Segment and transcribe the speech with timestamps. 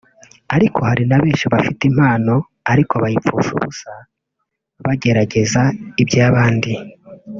[0.55, 2.35] ariko hari na benshi bafite impano
[2.71, 3.91] ariko bayipfusha ubusa
[4.85, 5.61] bagerageza
[6.01, 6.73] ibya bandi